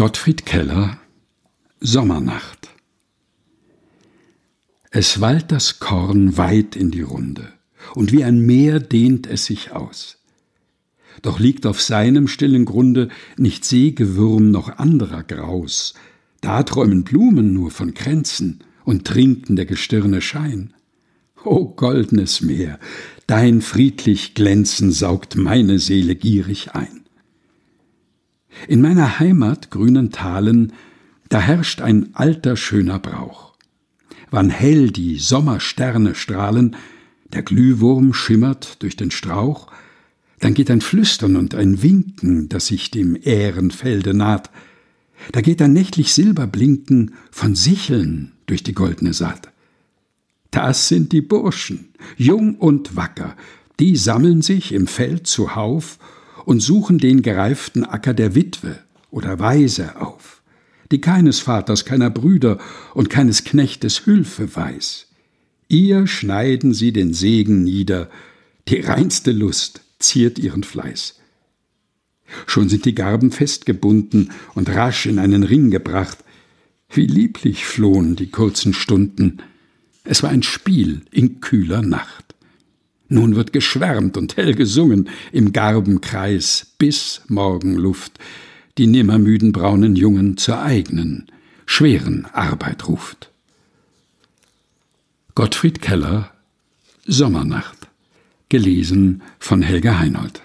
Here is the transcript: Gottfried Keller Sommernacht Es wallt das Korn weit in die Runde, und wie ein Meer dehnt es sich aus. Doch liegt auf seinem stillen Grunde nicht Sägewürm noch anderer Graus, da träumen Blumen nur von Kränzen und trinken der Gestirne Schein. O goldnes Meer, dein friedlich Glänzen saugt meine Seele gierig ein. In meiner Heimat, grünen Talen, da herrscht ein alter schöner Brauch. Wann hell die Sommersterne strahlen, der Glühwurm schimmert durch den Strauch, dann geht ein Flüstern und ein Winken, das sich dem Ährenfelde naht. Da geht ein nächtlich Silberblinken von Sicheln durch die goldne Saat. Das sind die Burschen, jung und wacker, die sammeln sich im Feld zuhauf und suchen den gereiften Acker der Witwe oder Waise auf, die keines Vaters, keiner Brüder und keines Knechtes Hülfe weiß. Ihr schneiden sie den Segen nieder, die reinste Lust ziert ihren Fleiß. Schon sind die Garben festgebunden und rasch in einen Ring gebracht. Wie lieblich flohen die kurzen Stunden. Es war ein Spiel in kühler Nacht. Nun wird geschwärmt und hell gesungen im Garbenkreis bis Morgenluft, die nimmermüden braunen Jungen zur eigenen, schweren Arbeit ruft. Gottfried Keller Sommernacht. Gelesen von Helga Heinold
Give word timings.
Gottfried 0.00 0.46
Keller 0.46 0.98
Sommernacht 1.78 2.70
Es 4.90 5.20
wallt 5.20 5.52
das 5.52 5.78
Korn 5.78 6.38
weit 6.38 6.74
in 6.74 6.90
die 6.90 7.02
Runde, 7.02 7.52
und 7.94 8.10
wie 8.10 8.24
ein 8.24 8.40
Meer 8.40 8.80
dehnt 8.80 9.26
es 9.26 9.44
sich 9.44 9.72
aus. 9.72 10.16
Doch 11.20 11.38
liegt 11.38 11.66
auf 11.66 11.82
seinem 11.82 12.28
stillen 12.28 12.64
Grunde 12.64 13.10
nicht 13.36 13.66
Sägewürm 13.66 14.50
noch 14.50 14.78
anderer 14.78 15.22
Graus, 15.22 15.92
da 16.40 16.62
träumen 16.62 17.04
Blumen 17.04 17.52
nur 17.52 17.70
von 17.70 17.92
Kränzen 17.92 18.64
und 18.84 19.06
trinken 19.06 19.54
der 19.54 19.66
Gestirne 19.66 20.22
Schein. 20.22 20.72
O 21.44 21.66
goldnes 21.66 22.40
Meer, 22.40 22.80
dein 23.26 23.60
friedlich 23.60 24.32
Glänzen 24.32 24.92
saugt 24.92 25.36
meine 25.36 25.78
Seele 25.78 26.14
gierig 26.14 26.70
ein. 26.72 26.99
In 28.68 28.80
meiner 28.80 29.18
Heimat, 29.18 29.70
grünen 29.70 30.10
Talen, 30.10 30.72
da 31.28 31.40
herrscht 31.40 31.80
ein 31.80 32.14
alter 32.14 32.56
schöner 32.56 32.98
Brauch. 32.98 33.54
Wann 34.30 34.50
hell 34.50 34.90
die 34.90 35.18
Sommersterne 35.18 36.14
strahlen, 36.14 36.76
der 37.32 37.42
Glühwurm 37.42 38.12
schimmert 38.12 38.82
durch 38.82 38.96
den 38.96 39.10
Strauch, 39.10 39.68
dann 40.40 40.54
geht 40.54 40.70
ein 40.70 40.80
Flüstern 40.80 41.36
und 41.36 41.54
ein 41.54 41.82
Winken, 41.82 42.48
das 42.48 42.66
sich 42.66 42.90
dem 42.90 43.16
Ährenfelde 43.16 44.14
naht. 44.14 44.50
Da 45.32 45.40
geht 45.40 45.60
ein 45.60 45.72
nächtlich 45.72 46.14
Silberblinken 46.14 47.14
von 47.30 47.54
Sicheln 47.54 48.32
durch 48.46 48.62
die 48.62 48.72
goldne 48.72 49.12
Saat. 49.12 49.50
Das 50.50 50.88
sind 50.88 51.12
die 51.12 51.20
Burschen, 51.20 51.90
jung 52.16 52.56
und 52.56 52.96
wacker, 52.96 53.36
die 53.78 53.96
sammeln 53.96 54.42
sich 54.42 54.72
im 54.72 54.86
Feld 54.86 55.26
zuhauf 55.26 55.98
und 56.44 56.60
suchen 56.60 56.98
den 56.98 57.22
gereiften 57.22 57.84
Acker 57.84 58.14
der 58.14 58.34
Witwe 58.34 58.78
oder 59.10 59.38
Waise 59.38 60.00
auf, 60.00 60.42
die 60.90 61.00
keines 61.00 61.40
Vaters, 61.40 61.84
keiner 61.84 62.10
Brüder 62.10 62.58
und 62.94 63.10
keines 63.10 63.44
Knechtes 63.44 64.06
Hülfe 64.06 64.54
weiß. 64.54 65.06
Ihr 65.68 66.06
schneiden 66.06 66.74
sie 66.74 66.92
den 66.92 67.14
Segen 67.14 67.62
nieder, 67.62 68.10
die 68.68 68.80
reinste 68.80 69.32
Lust 69.32 69.82
ziert 69.98 70.38
ihren 70.38 70.64
Fleiß. 70.64 71.20
Schon 72.46 72.68
sind 72.68 72.84
die 72.84 72.94
Garben 72.94 73.30
festgebunden 73.30 74.30
und 74.54 74.68
rasch 74.70 75.06
in 75.06 75.18
einen 75.18 75.42
Ring 75.42 75.70
gebracht. 75.70 76.18
Wie 76.88 77.06
lieblich 77.06 77.64
flohen 77.64 78.16
die 78.16 78.30
kurzen 78.30 78.74
Stunden. 78.74 79.38
Es 80.04 80.22
war 80.22 80.30
ein 80.30 80.42
Spiel 80.42 81.02
in 81.10 81.40
kühler 81.40 81.82
Nacht. 81.82 82.19
Nun 83.10 83.34
wird 83.34 83.52
geschwärmt 83.52 84.16
und 84.16 84.36
hell 84.36 84.54
gesungen 84.54 85.10
im 85.32 85.52
Garbenkreis 85.52 86.74
bis 86.78 87.22
Morgenluft, 87.26 88.18
die 88.78 88.86
nimmermüden 88.86 89.50
braunen 89.50 89.96
Jungen 89.96 90.36
zur 90.36 90.62
eigenen, 90.62 91.26
schweren 91.66 92.24
Arbeit 92.26 92.86
ruft. 92.86 93.30
Gottfried 95.34 95.82
Keller 95.82 96.30
Sommernacht. 97.04 97.88
Gelesen 98.48 99.22
von 99.38 99.62
Helga 99.62 99.98
Heinold 99.98 100.42